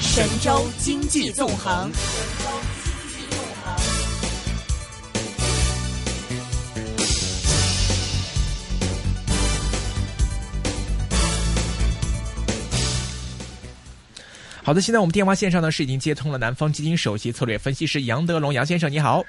[0.00, 1.90] 神州经济纵横。
[14.62, 19.24] 好的，现在我们电话线上呢是已经接通了南方基金首席策略分析师杨德龙杨先生，你好。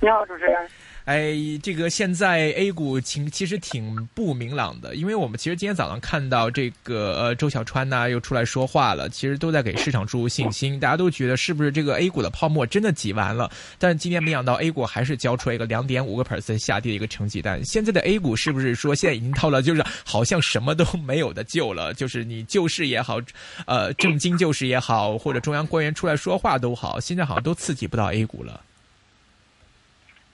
[0.00, 0.68] 你好，主持人。
[1.04, 13.50] 哎，这个现在 A 股情其实挺不明朗的，因为我们其实今天早上看到这个呃周小川呢又出来说话了，其实都在给市场注入信心，大家都觉得是不是这个 A 股的泡沫真的挤完了？
[13.78, 17.62] 但是今天没想到 A 股还是交出了一个两点五个 percent 下跌的一个成绩单。
[17.66, 21.92] 现在的 A 股是不是说现在已经到了就是好像什么都没有的救了？
[21.92, 23.20] 就是你救市也好，
[23.66, 28.58] 呃正经救市也好，或者中央官员出来说话都好，现在好像都刺激不到 A 股了。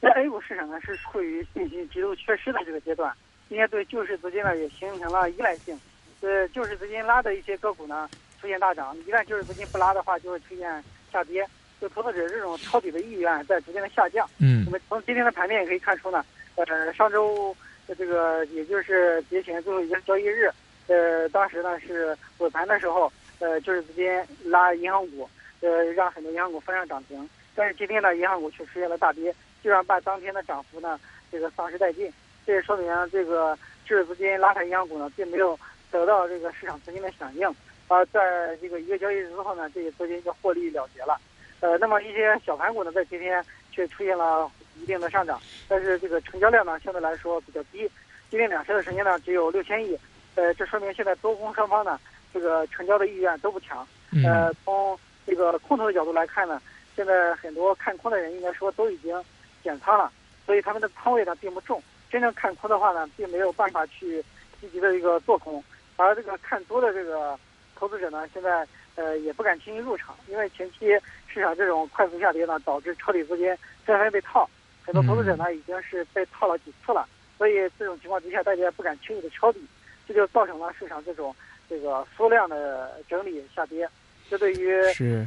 [0.01, 3.15] 那 A 股市场呢是处于信心极度缺失的这个阶段，
[3.49, 5.79] 应该对救市资金呢也形成了依赖性。
[6.23, 8.09] 呃，救市资金拉的一些个股呢
[8.41, 10.83] 出现大涨，一旦救市资金不拉的话，就会出现
[11.13, 11.47] 下跌。
[11.81, 14.29] 就投资者这种抄底的意愿在逐渐的下降。
[14.39, 14.65] 嗯。
[14.66, 16.23] 那么从今天的盘面也可以看出呢，
[16.57, 17.57] 呃，上周
[17.96, 20.51] 这个也就是节前最后一个交易日，
[20.89, 24.07] 呃，当时呢是尾盘的时候，呃，救市资金
[24.45, 25.27] 拉银行股，
[25.61, 27.29] 呃，让很多银行股翻上涨停。
[27.55, 29.35] 但是今天呢，银行股却出现了大跌。
[29.63, 30.99] 基本上把当天的涨幅呢，
[31.30, 32.13] 这个丧失殆尽。
[32.47, 35.59] 这也说明这个救市资金拉抬银行股呢，并没有
[35.91, 37.49] 得到这个市场资金的响应。
[37.89, 41.21] 而在这个一个交易日之后呢，这些资金就获利了结了。
[41.61, 47.89] 呃，那么一些小盘股呢，在今天却出现了一定的上涨，但是这个成交量呢，相对来说比较低。
[48.30, 49.99] 今天两市的成交量只有六千亿。
[50.37, 52.01] 呃，这说明现在多空双方呢，
[52.33, 53.87] 这个成交的意愿都不强。
[54.24, 56.61] 呃，从这个空头的角度来看呢，
[56.97, 59.23] 现在很多看空的人应该说都已经。
[59.63, 60.11] 减仓了，
[60.47, 61.83] 所以他们的仓位呢并不重。
[62.11, 64.21] 真正看空的话呢，并没有办法去
[64.61, 65.62] 积极的一个做空，
[65.97, 67.39] 而这个看多的这个
[67.77, 70.89] 投资者呢，现在呃也不敢轻易入场，因为前期
[71.28, 74.50] 市场这种快速下跌呢，导致抄底资金纷纷被套，
[74.84, 77.09] 很多投资者呢已经是被套了几次了，
[77.39, 79.65] 所以这种情况之下，大家不敢轻易的抄底，
[80.09, 81.33] 这就造成了市场这种
[81.69, 83.89] 这个缩量的整理下跌。
[84.29, 84.73] 这对于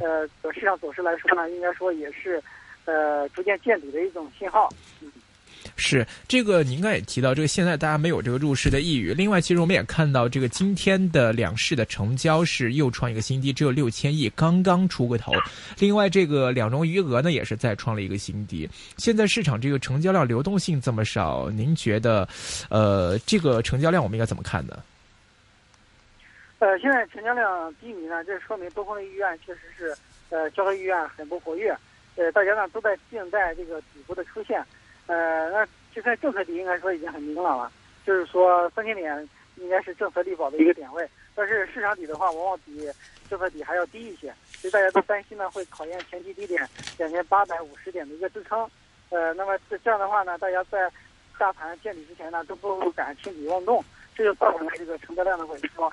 [0.02, 2.42] 呃市场走势来说呢，应该说也是。
[2.84, 4.68] 呃，逐渐见底的一种信号。
[5.00, 5.10] 嗯，
[5.76, 9.14] 是这个，您刚才也提到，这个现在大家没有这个入市的意欲。
[9.14, 15.32] 另外，其实我们也看到，这个今天的两市的成交是又创一个新低，只有六千亿，刚刚出个头。
[15.78, 18.68] 另外，这个两融余额呢，也是再创了一个新低。
[18.98, 22.28] 现在市场这个成交量流动性这么少，您觉得，
[22.68, 24.78] 呃，这个成交量我们应该怎么看呢？
[26.60, 29.94] 呃，现在成交量低迷呢，这说明多方的意愿确实是，
[30.30, 31.76] 呃，交易意愿很不活跃。
[32.16, 34.64] 呃，大家呢都在静待这个底部的出现，
[35.06, 37.72] 呃，那就在政策底应该说已经很明朗了，
[38.06, 42.88] 就是说三千点应该是政策利保的一个点位，但是市场底的话往往比
[43.28, 48.68] 政策底还要低一些，所以大家都担心呢会考验前期低点两千八百五十点的一个支撑，
[49.10, 50.90] 呃，那么这这样的话呢，大家在
[51.38, 55.92] 大盘见底之前呢都不敢轻举妄动，这就造成了这个成交量的萎缩。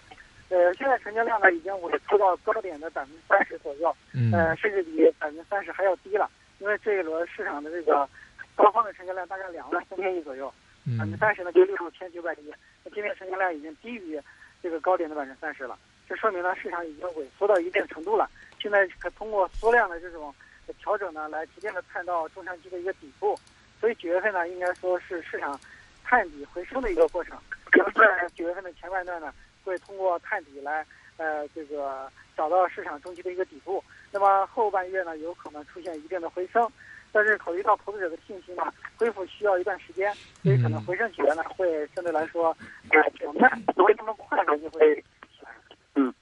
[0.52, 3.96] 呃，现在成交量呢已经萎缩到高点的百分之三十左右，
[4.34, 6.30] 呃，甚至比百分之三十还要低了。
[6.60, 8.08] 因为这一轮市场的这个
[8.54, 10.54] 高峰的成交量大概两万三千亿左右，
[11.00, 12.54] 百分之三十呢就六千九百亿。
[12.84, 14.22] 那今天成交量已经低于
[14.62, 15.80] 这个高点的百分之三十了，
[16.10, 18.30] 这说明呢市场已经萎缩到一定程度了。
[18.60, 20.36] 现在可通过缩量的这种
[20.80, 23.40] 调整呢，来逐渐的看到中长期的一个底部。
[23.80, 25.58] 所以九月份呢，应该说是市场
[26.04, 27.38] 探底回升的一个过程。
[27.72, 29.34] 可能在九月份的前半段呢。
[29.64, 30.86] 会通过探底来，
[31.18, 33.84] 呃，这个找到市场中期的一个底部。
[34.12, 36.70] 那么后半月呢，有可能出现一定的回升，
[37.12, 38.64] 但是考虑到投资者的信心呢，
[38.98, 40.14] 恢复需要一段时间，
[40.44, 42.56] 所以可能回升起来呢，会相对来说
[42.90, 45.52] 呃比较慢，不会那么快的就会起来。
[45.96, 46.14] 嗯，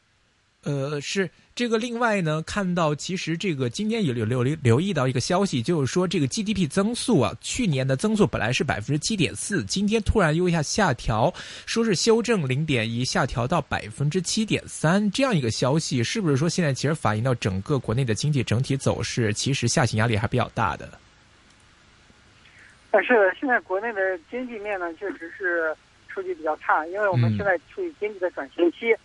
[0.63, 1.29] 呃，是。
[1.59, 11.33] 这个另外呢，看到其实这个今天有有留留意到一个消息，就是说这个 GDP 增速啊，去年的增速本来是百分之七点四，今天突然又一下下调，
[11.65, 20.89] 说是修正零点一，下调到百分之七点三，这样一个消息，是不是说现在其实反映到整个国内的经济整体走势，其实下行压力还比较大的？
[22.89, 25.75] 但是现在国内的经济面呢，确实是
[26.07, 28.95] 数据比较差，因为我们现在处于经济的转型期。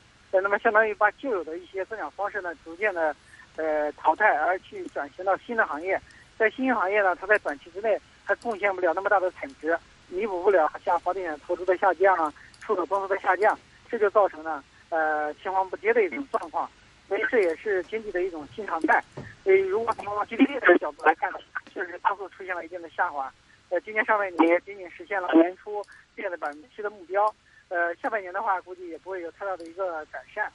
[0.40, 3.14] 那么，相当于把旧有的一些增长方式呢，逐渐的，
[3.56, 6.00] 呃，淘汰，而去转型到新的行业。
[6.36, 9.78] 在新兴行业呢，它在短期之内它贡献不了那么大的产值，
[10.08, 13.56] 弥补不了像房地产投资的下降啊、出口增速的下降，
[13.88, 16.68] 这就造成了呃青黄不接的一种状况。
[17.06, 19.02] 所以这也是经济的一种新常态。
[19.44, 21.30] 所以，如果从 GDP 的角度来看，
[21.72, 23.32] 确实增速出现了一定的下滑。
[23.68, 25.84] 呃，今年上半年仅仅实现了年初
[26.16, 27.32] 定的百分之七的目标。
[27.74, 30.48] 呃，下半年的话，估计也不会有太大的一个改善。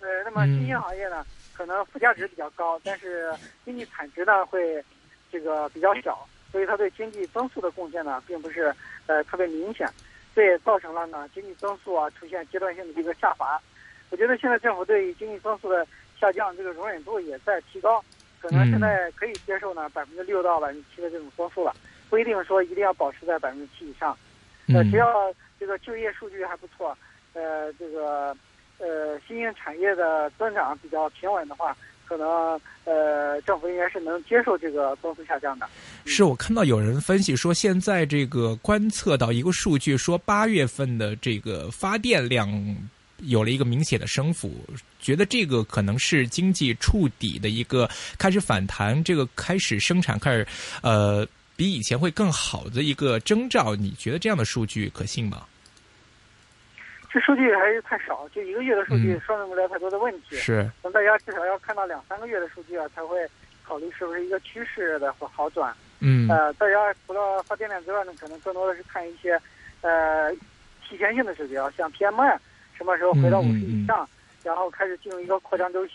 [0.00, 1.24] 呃，那么新兴行业呢，
[1.54, 3.32] 可能附加值比较高，但是
[3.64, 4.84] 经济产值呢会
[5.32, 8.70] 这个比较小，所以它对经济增速的贡献呢并不是
[9.06, 9.88] 呃特别明显，
[10.34, 13.58] 这也造成了呢经济增速啊出现阶段性的一个下滑。
[14.10, 15.86] 我觉得现在政府对经济增速的
[16.20, 18.04] 下降这个容忍度也在提高，
[18.42, 21.74] 可能现在可以接受呢百分之六到百分之七的这种增速了，
[22.10, 24.14] 不一定说一定要保持在百分之七以上。
[24.74, 26.96] 呃，只要这个就业数据还不错，
[27.32, 28.36] 呃，这个
[28.78, 31.76] 呃新兴产业的增长比较平稳的话，
[32.06, 35.68] 可能呃政府应该是能接受这个增速下降的。
[36.04, 42.48] 是我看到有人分析说，现在这个观测到一个数据，说八月份的这个发电量
[43.18, 44.64] 有了一个明显的升幅，
[45.00, 50.46] 觉得这个可能是经济触底的一个开始反弹，这个开始生产开始
[50.82, 51.26] 呃。
[51.58, 55.44] 比以前会更好的一个征兆，你觉得这样的数据可信吗？
[57.10, 60.36] 这数据还是太少，就一个月的数据说明不了太多的问题。
[60.36, 63.26] 是，那大家至少要看到两三个月的数据啊，才会
[63.64, 65.74] 考虑是不是一个趋势的好转。
[65.98, 66.28] 嗯。
[66.28, 69.36] 呃，大家除了发电量之外呢，可能更多的是看一些
[69.80, 70.32] 呃
[70.88, 72.38] 提前性的指标，像 PMI
[72.76, 74.08] 什么时候回到五十以上，
[74.44, 75.94] 然后开始进入一个扩张周期，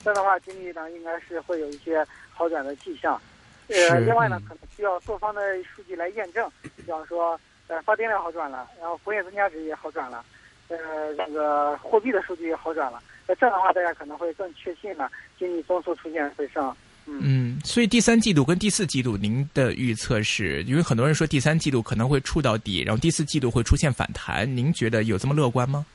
[0.00, 3.22] 这样的话经济呢应该是会有一些好转的迹象。
[3.68, 10.24] 呃，另外呢，可能需要多方的数据来验证，比方说，呃，发电量好转了，然后工业增加值也好转了，
[10.68, 10.76] 呃，
[11.16, 16.74] 那个货币的数据也好转了，那这样的话，大家可能会更确信呢，经济增速出现回升。
[17.06, 25.86] 嗯，所以第三季度跟第四季度，您的预测是因为很多人说第三季度可能会触到底，然后第四季度会出现反弹，您觉得有这么乐观吗？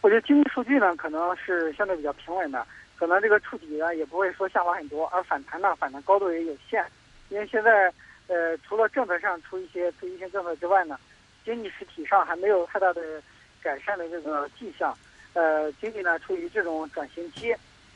[0.00, 2.66] 我觉得经济数据呢，可能是相对比较平稳的。
[3.02, 6.86] 可能这个触底呢也不会说下滑很多，而反弹呢反弹高度也有限，
[7.30, 7.92] 因为现在
[8.28, 10.96] 呃除了政策上出一些刺激性政策之外呢，
[11.44, 13.20] 经济实体上还没有太大的
[13.60, 14.96] 改善的这个迹象，
[15.32, 17.52] 呃经济呢处于这种转型期，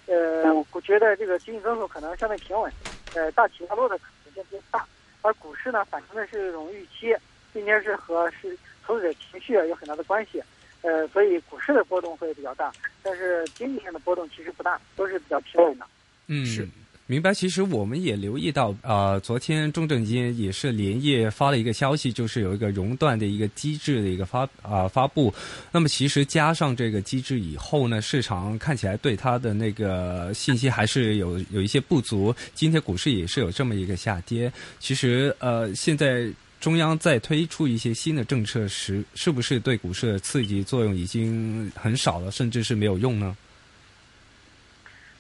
[0.06, 2.73] 呃我觉得这个经济增速可能相对平稳，
[3.14, 4.85] 呃大起大落的可能性比较大，
[5.23, 7.14] 而股市呢反弹的是一种预期，
[7.53, 10.43] 并且是和是投资者情绪有很大的关系。
[10.86, 12.72] 呃，所以股市的波动会比较大，
[13.02, 15.86] 但是经济上的波动其实不大，都是比较平稳的。
[16.28, 16.68] 嗯，是
[17.08, 17.34] 明白。
[17.34, 25.34] 其实我们也留意到，呃，昨天中证监也是连夜发了一个消息，就是有一个熔断的一个机制的一个发啊发布。
[25.72, 32.32] 那么其实加上这个机制以后呢，市场看起来对它的那个信息还是有有一些不足。
[32.54, 34.52] 今天股市也是有这么一个下跌。
[34.78, 36.30] 其实呃，现在。
[36.66, 43.36] 中央在推出一些新的政策时，是不是对股市的刺激作用已经很少了，甚至是没有用呢？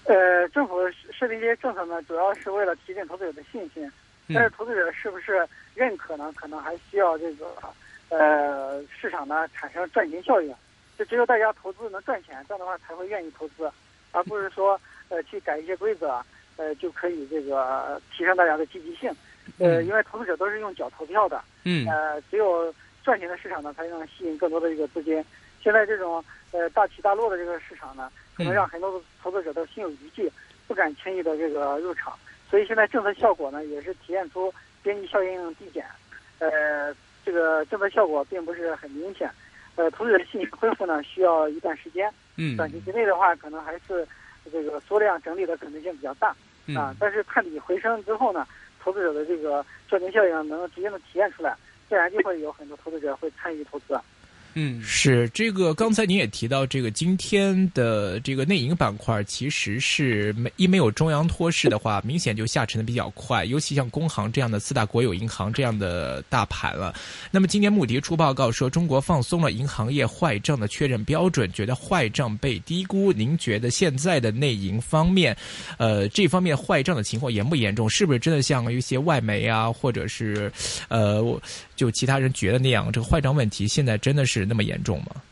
[0.06, 0.74] 呃，政府
[1.16, 3.88] 设定这些政策呢，主要是为了提振投资者的信心，
[4.34, 5.46] 但是投资者是不是
[5.76, 6.32] 认可呢？
[6.34, 7.46] 可能还需要这个
[8.08, 10.52] 呃市场呢产生赚钱效应，
[10.98, 13.70] 就只有大家投资能赚钱，这样的话才会愿意投资，
[14.10, 16.20] 而不是说呃去改一些规则，
[16.56, 19.08] 呃就可以这个提升大家的积极性。
[19.58, 25.24] 呃，因为投资者都是用脚投票的，嗯，呃，只有赚钱的市场呢，才能吸引更多的这个资金。
[25.62, 30.30] 现在这种呃大起大落的这个市场呢，可能让很多投资者都心有余悸，
[30.68, 32.12] 不敢轻易的这个入场。
[32.48, 34.52] 所以现在政策效果呢，也是体现出
[34.82, 35.84] 边际效应递减，
[36.38, 36.94] 呃，
[37.24, 39.28] 这个政策效果并不是很明显。
[39.74, 42.08] 呃，投资者的信心恢复呢，需要一段时间。
[42.36, 44.06] 嗯，短期之内的话，可能还是
[44.52, 46.28] 这个缩量整理的可能性比较大
[46.76, 46.94] 啊。
[46.98, 48.46] 但是探底回升之后呢？
[48.86, 51.56] 投资者的这个赚钱效应能直接的体现出来，
[51.88, 53.98] 自然就会有很多投资者会参与投资。
[54.58, 55.74] 嗯，是这个。
[55.74, 63.44] 刚才您也提到，这个今天的这个内银板块，其实是没一没有中央托市的话，明显就下沉的比较快。
[63.44, 66.94] 尤其像工行这样的四大国有银行这样的大盘了。
[67.30, 73.12] 那么今天穆迪出报告说，中国放松了银行业坏账的确认标准，觉得坏账被低估。
[73.12, 75.36] 您觉得现在的内银方面，
[75.76, 77.90] 呃，这方面坏账的情况严不严重？
[77.90, 80.50] 是不是真的像一些外媒啊，或者是
[80.88, 81.22] 呃，
[81.76, 82.90] 就其他人觉得那样？
[82.90, 84.44] 这个坏账问题现在真的是？
[84.44, 85.22] 那么严重吗？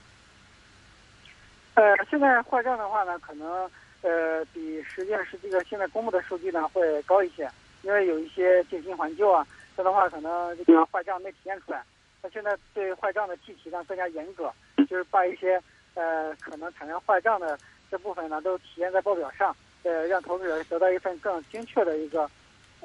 [1.74, 3.68] 呃，现在坏账的话呢，可能
[4.02, 7.50] 呃比实际上是这个现在公布的数据呢会高一些，
[7.82, 9.44] 因为有一些进行还旧啊，
[9.76, 11.82] 这样的话可能这个坏账没体现出来。
[12.22, 14.52] 那现在对坏账的计提呢更加严格，
[14.88, 15.60] 就是把一些
[15.94, 17.58] 呃可能产生坏账的
[17.90, 22.30] 这部分呢都体现在报表上，呃，让投资者得到一份更精确的一个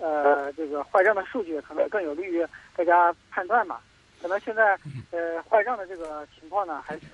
[0.01, 3.79] 呃这个坏账的数据，可能更有利于大家判断嘛。
[4.21, 4.77] 可能现在，
[5.11, 7.05] 呃，坏账的这个情况呢，还是，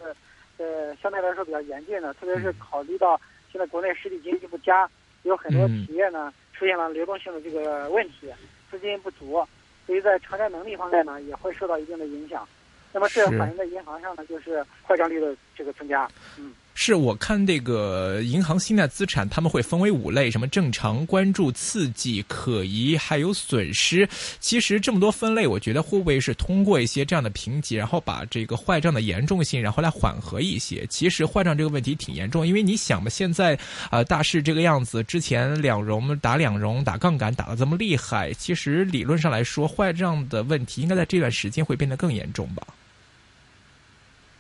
[0.58, 2.14] 呃，相对来说比较严峻的。
[2.16, 3.20] 特别是考虑到
[3.52, 4.90] 现在国内实体经济不佳，
[5.22, 8.34] 有很多企业呢出现了流动性的这个问题，
[8.72, 9.46] 资金不足，
[9.86, 12.48] 所以在偿债能力方面呢也会受到一定的影响。
[12.92, 16.08] 那么这反映在银行上呢，就是坏账率的这个增加。
[16.40, 16.54] 嗯。
[16.78, 24.08] 是我看这个银行信贷资产，他们会分为五类，什么正常、关注、刺激、可疑，还有损失。
[24.40, 30.86] 其实这么多分类，我觉得会不会是通过一些这样的评级，然后把这个坏账的严重性，然后来缓和一些？
[30.88, 33.58] 其实坏账这个问题挺严重，因为你想嘛，现在
[33.90, 42.68] 呃大势这个样子，之前两融打两融打杠杆打得这么厉害，其实理论上来说，坏账的问题应该在这段时间会变得更严重吧？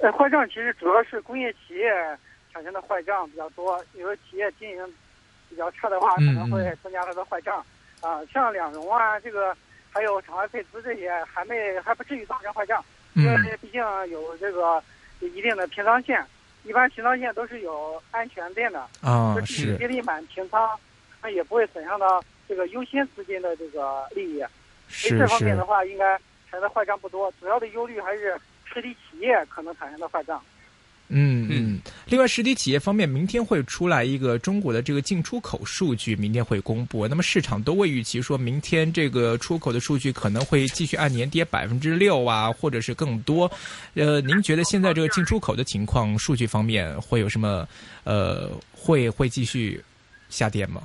[0.05, 1.91] 呃，坏账其实主要是工业企业
[2.53, 4.95] 产生的坏账比较多，有的企业经营
[5.49, 7.65] 比较差的话，可能会增加它的坏账。
[8.01, 9.57] 啊，像两融啊，这个
[9.91, 12.85] 还有场外配资这些，还没还不至于造成坏账，
[13.15, 13.81] 因为毕竟
[14.11, 14.83] 有这个
[15.21, 16.23] 一定的平仓线，
[16.65, 20.69] 一般平仓线都是有安全垫的啊，是接力满平仓，
[21.23, 24.45] 那也不会损伤到这个优先资金的这个利益。
[24.87, 26.15] 是这方面的话，应该
[26.51, 28.39] 产生的坏账不多，主要的忧虑还是。
[28.75, 30.39] 实体企业可能产生的坏账。
[31.07, 37.07] 嗯嗯，另外实体企业方面，明天会出来一个中国的这个进出口数据，明天会公布。
[37.07, 43.49] 那么市场都会预期说，明天这个出口的数据可能会继续按年跌百分之六啊，或者是更多。
[43.93, 47.67] 呃，您觉得现在这个进出口的情况，数据方面会有什么？
[48.03, 49.79] 呃，会会继续
[50.29, 50.81] 下跌吗？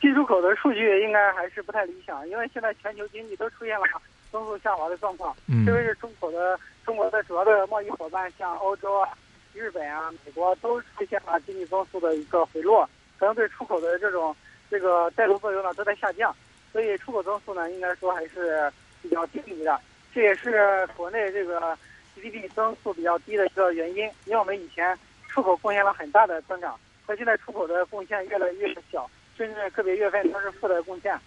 [0.00, 3.86] 进出口的数据应该还是不太理想，因为现在全球经济都出现了
[4.36, 6.60] 增速下滑的状况，特别是出口的。
[6.84, 9.08] 中国的主要的贸易伙伴，像欧洲啊、
[9.52, 12.88] 日本啊、美国，都出现了经济增速的一个回落，
[13.18, 14.36] 可能对出口的这种
[14.70, 16.32] 这个带动作用呢都在下降，
[16.70, 18.70] 所以出口增速呢应该说还是
[19.02, 19.80] 比较低迷的，
[20.14, 21.76] 这也是国内这个
[22.14, 24.04] GDP 增速比较低的一个原因。
[24.26, 24.96] 因为我们以前
[25.28, 31.18] 出口贡献了很大的增长，和现在出口的贡献越来越小，甚至个别月份它是负的贡献，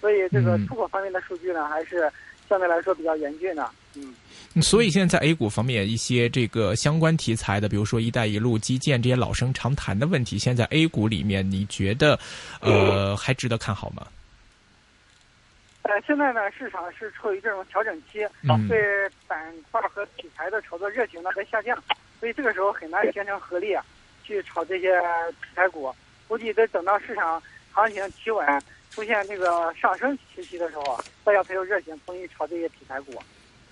[0.00, 2.08] 所以这个出口方面的数据呢还是
[2.50, 3.66] 相对来说比较严峻的。
[3.94, 4.14] 嗯。
[4.60, 12.18] 所以现在在 A 股方面，一些这个相关题材的，比如说“一带一路”基建这些老生常谈的问题，现在 A 股里面，你觉得
[12.60, 14.04] 呃还值得看好吗？
[15.82, 18.26] 呃，现在呢，市场是处于这种调整期，
[18.68, 19.38] 对板
[19.70, 21.80] 块和题材的炒作热情呢在下降，
[22.18, 23.84] 所以这个时候很难形成合力啊，
[24.24, 25.94] 去炒这些题材股。
[26.28, 27.42] 估计得等到市场
[27.72, 28.46] 行情企稳，
[28.90, 33.12] 出现这个上升时期的时候啊，大家才有热情重新炒这些题材股。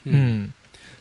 [0.05, 0.51] 嗯。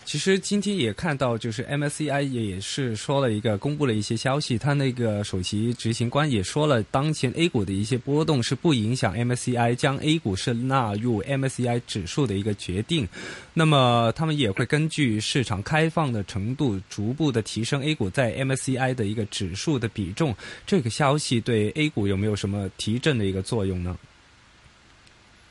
[0.06, 13.06] 其实今天也看到，就是 MSCI 也是说了一个公布了一些消息，他那个首席执行官也说了，当前 A 股的一些波动是不影响 MSCI 将 A 股是纳入 MSCI 指数的一个决定。
[13.54, 20.34] 那么他们也会根据市场开放的程度，逐步的提升 A 股在 MSCI 的一个指数的比重。
[20.66, 23.98] 这个消息对 A 股有没有什么提振的一个作用呢？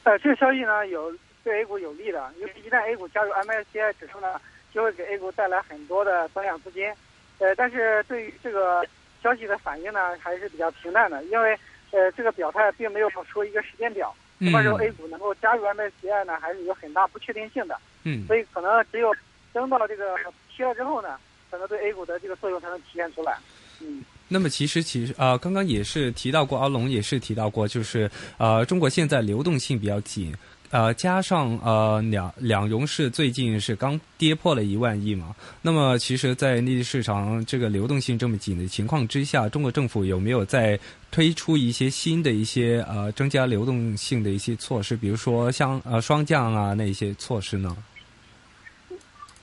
[0.06, 1.12] 呃，这个消息呢有。
[1.46, 4.40] 对 A 股有利的，因为一旦 A 股加入 MSCI 指数呢，
[4.74, 6.92] 就会给 A 股带来很多的增量资金。
[7.38, 8.84] 呃，但是对于这个
[9.22, 11.56] 消息的反应呢，还是比较平淡的，因为
[11.92, 17.78] 呃，这个表态并没有说一个时间表，什么时候 A 股能够加入 MSCI 呢，还是有很大不确定性的。
[18.02, 19.14] 嗯，所以可能只有
[19.52, 20.16] 等到这个
[20.50, 21.16] 批了之后呢，
[21.48, 23.38] 可能对 A 股的这个作用才能体现出来。
[23.80, 24.04] 嗯。
[24.28, 30.34] 那么其实其实啊，刚刚也是提到过，阿龙也是提到过，就是呃，中国现在流动性比较紧。
[30.70, 40.78] 呃，加上呃两两融是最近是刚跌破了一万亿嘛，那么其实，在内地市场这个流动性这么紧的情况之下，中国政府有没有在
[41.12, 47.76] 推出一些新的一些呃增加流动性的一些措施，比如说像呃双降啊那些措施呢？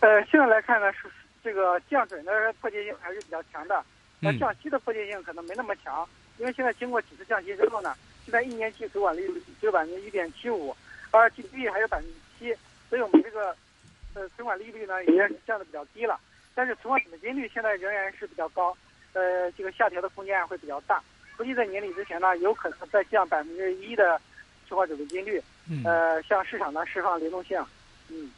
[0.01, 1.09] 呃，现在来看呢，是
[1.41, 3.81] 这个降准的迫切性还是比较强的，
[4.23, 10.75] 那降息的迫切性可能没那么强，因为现在经过几次降息之后呢，现在一年期存款利率只有百分之一点七五。
[11.11, 12.57] 而 GDP 还有百分之七，
[12.89, 13.55] 所以我们这个
[14.15, 16.19] 呃存款利率呢也降的比较低了，
[16.55, 18.75] 但是存款准备金率现在仍然是比较高，
[19.13, 21.03] 呃，这个下调的空间会比较大。
[21.37, 24.19] 估计在年底之前呢，有可能再降百分之一的
[24.67, 25.39] 存款准备金率，
[25.85, 27.63] 呃，向市场呢释放流动性，
[28.09, 28.31] 嗯。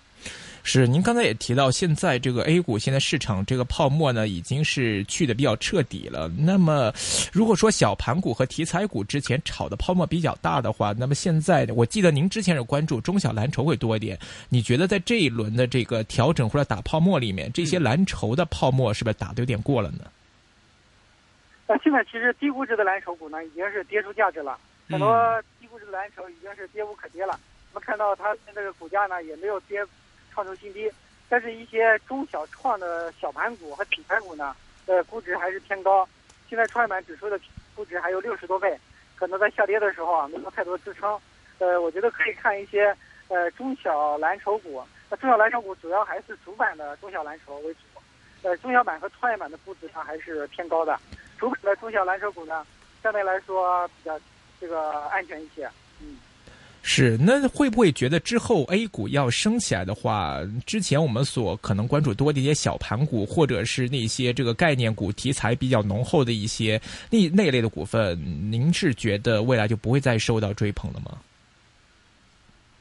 [0.67, 6.27] 是，您刚才也提到，现在这个 A 股现在市场这个泡沫呢，已经是去的比较彻底了。
[6.35, 6.91] 那么，
[7.31, 14.17] 如果说小盘股和题材股之前炒的泡沫比较大的话，那么现在我记得您之前是关注中小蓝筹会多一点。
[14.49, 19.99] 你觉得在这一轮的这个调整或者打泡沫里面，这些蓝筹的泡沫是不是打的有点过了呢？
[21.67, 24.57] 那现在其实低估值的蓝筹股呢，已经是跌出价值了。
[24.89, 27.39] 很多低估值的蓝筹已经是跌无可跌了。
[27.71, 29.79] 我们看到它这个股价呢，也没有跌。
[30.35, 30.91] 创出新低，
[31.29, 34.53] 但是一些中小创的小盘股和品牌股呢，
[34.85, 36.07] 呃，估值还是偏高。
[36.49, 37.39] 现在创业板指数的
[37.73, 38.77] 估值还有六十多倍，
[39.15, 41.17] 可能在下跌的时候啊，没有太多支撑。
[41.59, 42.95] 呃，我觉得可以看一些
[43.29, 44.83] 呃中小蓝筹股。
[45.09, 47.79] 那中小蓝筹股主要还是主板的中小蓝筹为主。
[48.43, 50.99] 呃，中小板和创业板的估值上还是偏高的，
[51.37, 52.67] 主板的中小蓝筹股呢
[53.01, 54.19] 相对来说比较
[54.59, 55.67] 这个安全一些。
[56.87, 68.15] 是，那会不会觉得之后 A 股要升起来的话，之前我们所可能关注多的一些小盘股，或者是那些这个概念股题材比较浓厚的一些那那类的股份，
[68.51, 71.17] 您是觉得未来就不会再受到追捧了吗？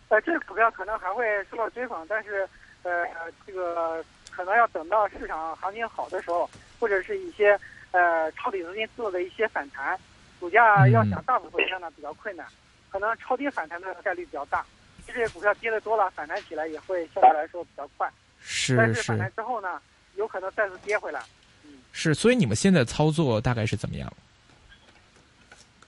[0.09, 2.47] 呃，这个股票可能还会受到追捧，但是
[2.83, 3.07] 呃，
[3.47, 7.59] 这个可能要等到市场行情好的时候，或者是一些
[7.93, 9.99] 呃抄底资金做的一些反弹，
[10.39, 12.47] 股价要想大幅回升呢比较困难，
[12.95, 14.65] 可能超跌反弹的概率比较大。
[15.05, 18.09] 这些股票跌的多了，反弹起来也会相对来说比较快。
[18.41, 19.83] 是但是反弹之后呢，
[20.15, 21.21] 有可能再次跌回来。
[21.65, 24.13] 嗯是，所以你们现在操作大概是怎么样？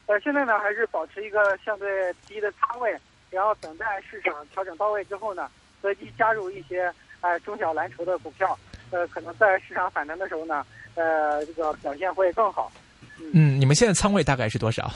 [0.06, 2.98] 呃，现在呢还是保持一个相对低的仓位，
[3.30, 5.48] 然后等待市场调整到位之后呢，
[5.80, 8.58] 择机加入一些呃中小蓝筹的股票，
[8.90, 12.72] 呃，可能在市场反弹的时候呢，呃，这个表现会更好。
[13.32, 14.90] 嗯，你们现在仓位大概是多少？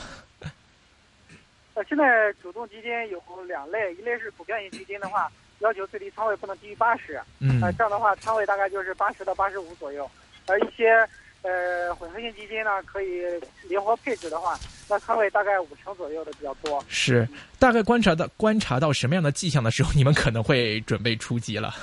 [1.73, 10.09] 呃，现在主动基金有两类，一类是股票型基金的话，要求最低仓位不能低于八十，嗯呃，这样的话仓位大概就是八十到八十五左右，
[10.47, 11.07] 而一些
[11.43, 13.23] 呃混合型基金呢，可以
[13.69, 14.59] 灵活配置的话，
[14.89, 16.83] 那仓位大概五成左右的比较多。
[16.89, 21.73] 是，大概观察到观察到什么样的迹象的时候，你们可能会准备出击了。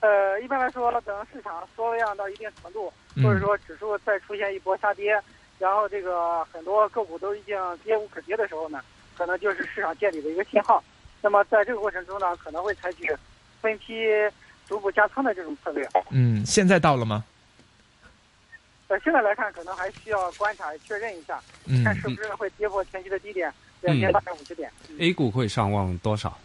[0.00, 5.20] 呃，一般来说，等市场缩量到一定程度，嗯或者说指数再出现一波下跌，
[5.62, 8.82] 然后这个很多个股都已经跌无可跌的时候呢，
[9.16, 10.82] 可能就是市场见底的一个信号。
[11.20, 13.16] 那么在这个过程中呢，可能会采取
[13.60, 13.94] 分批
[14.66, 15.88] 逐步加仓的这种策略。
[16.10, 17.24] 嗯，现在到了吗？
[18.88, 23.48] 呃，现在来看，可能还需要观察确认一下，嗯看是不是会跌破前期的低点
[23.82, 24.68] 两千八百五十点。
[24.88, 26.36] 嗯 A 股会上望多少？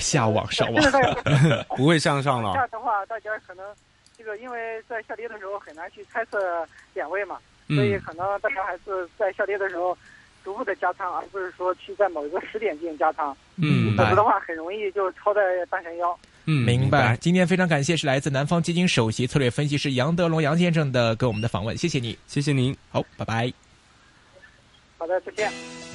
[0.00, 2.54] 下望上现在网，在 不会向上了。
[2.54, 3.64] 这样的话，大家可能
[4.22, 6.64] 这个因为在下跌的时候很难去猜测
[6.94, 9.98] 点位嘛，所以嗯可能大家还是在下跌的时候
[10.44, 16.16] 逐步的加仓，而不是说去在某一个时点进行加仓，嗯否则的话很容易就超在半山腰。
[16.44, 17.16] 嗯，明白。
[17.16, 22.16] 今天非常感谢是来自南方基金首席策略分析师杨德龙杨先生的给我们的访问，谢谢你。
[22.28, 22.76] 谢谢您。
[22.90, 23.52] 好，拜拜。
[24.98, 25.82] 好的，再见。